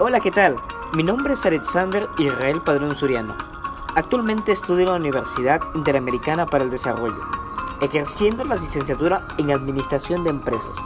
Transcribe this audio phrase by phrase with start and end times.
[0.00, 0.56] Hola, ¿qué tal?
[0.96, 3.36] Mi nombre es Alexander Israel Padrón Suriano.
[3.94, 7.20] Actualmente estudio en la Universidad Interamericana para el Desarrollo,
[7.80, 10.76] ejerciendo la licenciatura en Administración de Empresas.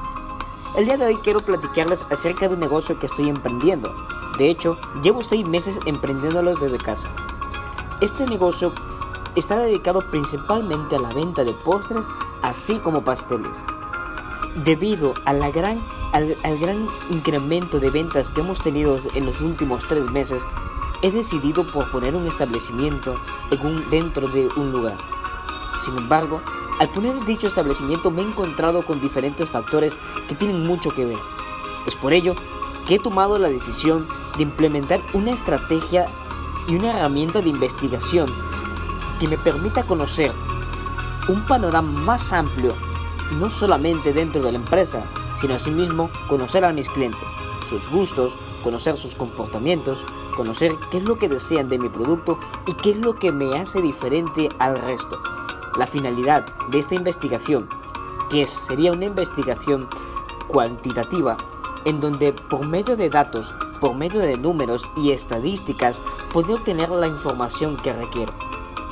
[0.77, 3.95] El día de hoy quiero platicarles acerca de un negocio que estoy emprendiendo.
[4.37, 7.09] De hecho, llevo seis meses emprendiéndolo desde casa.
[8.03, 8.75] Este negocio
[9.37, 12.05] está dedicado principalmente a la venta de postres,
[12.43, 13.57] así como pasteles.
[14.57, 19.87] Debido a la gran, al, gran incremento de ventas que hemos tenido en los últimos
[19.87, 20.43] tres meses,
[21.03, 24.97] he decidido por poner un establecimiento en un, dentro de un lugar.
[25.83, 26.41] Sin embargo,
[26.81, 29.97] al poner dicho establecimiento me he encontrado con diferentes factores
[30.29, 31.19] que tienen mucho que ver.
[31.87, 32.35] Es por ello
[32.87, 36.09] que he tomado la decisión de implementar una estrategia
[36.67, 38.27] y una herramienta de investigación
[39.19, 40.33] que me permita conocer
[41.29, 42.75] un panorama más amplio
[43.33, 45.05] no solamente dentro de la empresa,
[45.41, 47.29] sino asimismo conocer a mis clientes,
[47.69, 50.03] sus gustos, conocer sus comportamientos,
[50.37, 53.59] conocer qué es lo que desean de mi producto y qué es lo que me
[53.59, 55.19] hace diferente al resto.
[55.77, 57.69] La finalidad de esta investigación,
[58.31, 59.89] que sería una investigación
[60.49, 61.37] cuantitativa,
[61.85, 66.01] en donde por medio de datos, por medio de números y estadísticas,
[66.33, 68.33] puedo obtener la información que requiero.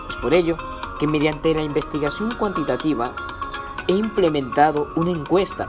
[0.08, 0.56] Es por ello
[0.98, 3.14] que mediante la investigación cuantitativa
[3.88, 5.68] he implementado una encuesta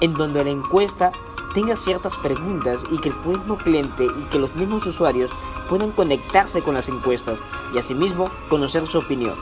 [0.00, 1.12] en donde la encuesta
[1.54, 5.30] tenga ciertas preguntas y que el mismo cliente y que los mismos usuarios
[5.68, 7.40] puedan conectarse con las encuestas
[7.74, 9.36] y asimismo conocer su opinión.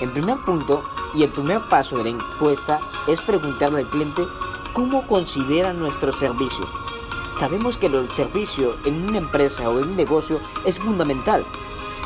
[0.00, 0.82] El primer punto
[1.14, 4.22] y el primer paso de la encuesta es preguntarle al cliente
[4.72, 6.66] cómo considera nuestro servicio.
[7.38, 11.44] Sabemos que el servicio en una empresa o en un negocio es fundamental.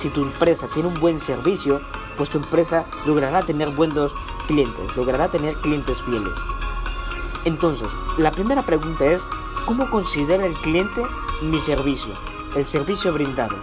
[0.01, 1.81] Si tu empresa tiene un buen servicio,
[2.17, 4.13] pues tu empresa logrará tener buenos
[4.47, 6.33] clientes, logrará tener clientes fieles.
[7.45, 9.29] Entonces, la primera pregunta es,
[9.67, 11.03] ¿cómo considera el cliente
[11.43, 12.15] mi servicio?
[12.55, 13.57] El servicio brindado.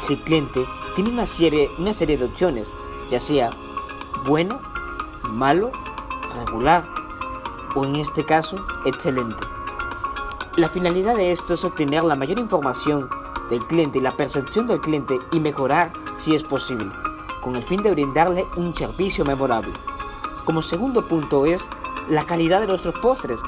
[0.00, 2.68] Si el cliente tiene una serie, una serie de opciones,
[3.10, 3.50] ya sea
[4.26, 4.58] bueno,
[5.24, 5.70] malo,
[6.34, 6.84] regular
[7.74, 9.46] o en este caso, excelente.
[10.56, 13.08] La finalidad de esto es obtener la mayor información
[13.48, 16.90] del cliente y la percepción del cliente y mejorar si es posible,
[17.40, 19.72] con el fin de brindarle un servicio memorable.
[20.50, 21.68] Como segundo punto es
[22.08, 23.38] la calidad de nuestros postres.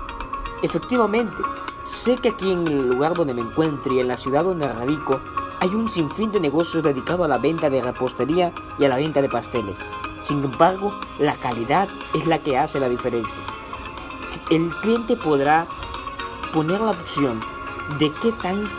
[0.62, 1.42] Efectivamente,
[1.84, 5.18] sé que aquí en el lugar donde me encuentro y en la ciudad donde radico
[5.58, 9.20] hay un sinfín de negocios dedicados a la venta de repostería y a la venta
[9.20, 9.76] de pasteles.
[10.22, 13.42] Sin embargo, la calidad es la que hace la diferencia.
[14.48, 15.66] El cliente podrá
[16.54, 17.40] poner la opción
[17.98, 18.70] de qué tan,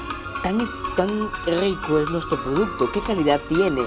[0.43, 0.59] tan,
[0.95, 3.81] tan rico es nuestro producto, qué calidad tiene.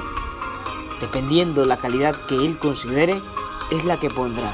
[1.01, 3.23] Dependiendo la calidad que él considere,
[3.71, 4.53] es la que pondrá.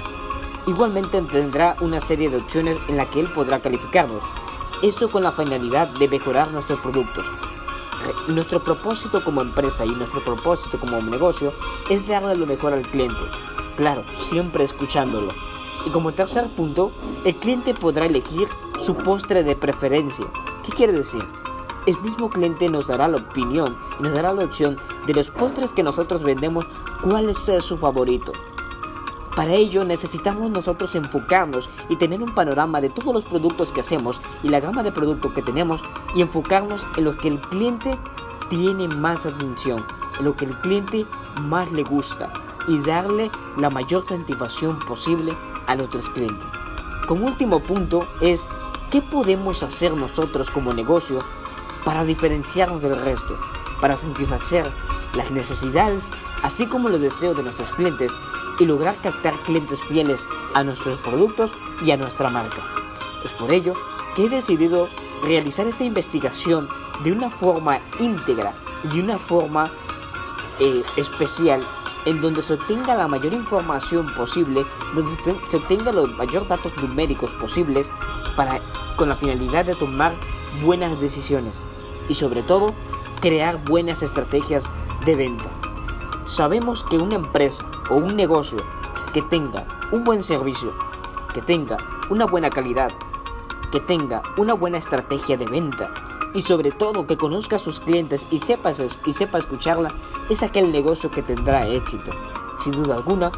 [0.66, 4.22] Igualmente tendrá una serie de opciones en la que él podrá calificarlos.
[4.82, 7.24] Esto con la finalidad de mejorar nuestros productos.
[8.28, 11.52] Nuestro propósito como empresa y nuestro propósito como negocio
[11.90, 13.20] es darle lo mejor al cliente.
[13.76, 15.28] Claro, siempre escuchándolo.
[15.86, 16.92] Y como tercer punto,
[17.24, 18.48] el cliente podrá elegir
[18.80, 20.26] su postre de preferencia.
[20.64, 21.22] ¿Qué quiere decir?
[21.86, 25.82] El mismo cliente nos dará la opinión nos dará la opción de los postres que
[25.82, 26.64] nosotros vendemos,
[27.02, 28.32] cuál es su favorito.
[29.34, 34.20] Para ello necesitamos nosotros enfocarnos y tener un panorama de todos los productos que hacemos
[34.42, 35.82] y la gama de productos que tenemos
[36.14, 37.90] y enfocarnos en lo que el cliente
[38.50, 39.84] tiene más atención,
[40.18, 41.06] en lo que el cliente
[41.40, 42.30] más le gusta
[42.68, 45.32] y darle la mayor satisfacción posible
[45.66, 46.46] a nuestros clientes.
[47.06, 48.46] Como último punto es
[48.90, 51.18] qué podemos hacer nosotros como negocio
[51.86, 53.38] para diferenciarnos del resto,
[53.80, 54.70] para satisfacer
[55.14, 56.10] las necesidades
[56.42, 58.12] así como los deseos de nuestros clientes
[58.58, 60.20] y lograr captar clientes fieles
[60.54, 61.52] a nuestros productos
[61.84, 62.62] y a nuestra marca.
[63.24, 63.74] Es por ello
[64.14, 64.88] que he decidido
[65.24, 66.68] realizar esta investigación
[67.04, 68.54] de una forma íntegra
[68.84, 69.70] y de una forma
[70.60, 71.66] eh, especial
[72.04, 74.64] en donde se obtenga la mayor información posible,
[74.94, 75.16] donde
[75.48, 77.88] se obtenga los mayores datos numéricos posibles
[78.36, 78.60] para
[78.96, 80.12] con la finalidad de tomar
[80.62, 81.54] buenas decisiones
[82.08, 82.74] y sobre todo
[83.20, 84.64] crear buenas estrategias
[85.04, 85.71] de venta.
[86.32, 88.56] Sabemos que una empresa o un negocio
[89.12, 90.72] que tenga un buen servicio,
[91.34, 91.76] que tenga
[92.08, 92.90] una buena calidad,
[93.70, 95.92] que tenga una buena estrategia de venta
[96.32, 99.90] y sobre todo que conozca a sus clientes y sepa, escucharla,
[100.30, 102.10] es aquel negocio que tendrá éxito.
[102.64, 103.30] Sin duda alguna,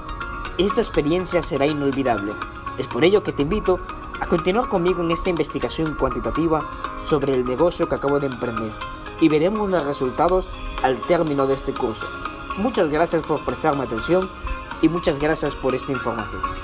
[0.56, 2.32] esta experiencia será inolvidable.
[2.78, 3.80] Es por ello que te invito
[4.20, 6.64] a continuar conmigo en esta investigación cuantitativa
[7.06, 8.72] sobre el negocio que acabo de emprender
[9.20, 10.48] y veremos los resultados
[10.84, 12.06] al término de este curso.
[12.56, 14.28] Muchas gracias por prestarme atención
[14.80, 16.63] y muchas gracias por esta información.